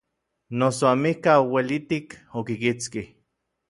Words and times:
Noso 0.61 0.87
amikaj 0.93 1.37
ouelitik 1.43 2.19
okikitskij. 2.39 3.09